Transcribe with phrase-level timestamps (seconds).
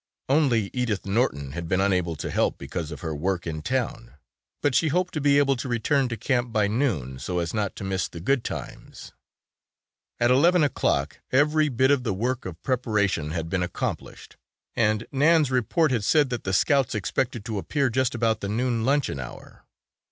[0.27, 4.15] Only Edith Norton had been unable to help because of her work in town,
[4.63, 7.75] but she hoped to be able to return to camp by noon so as not
[7.75, 9.11] to miss the good times.
[10.19, 14.37] At eleven o'clock every bit of the work, of preparation had been accomplished
[14.75, 18.83] and Nan's report had said that the Scouts expected to appear just about the noon
[18.83, 19.67] luncheon hour.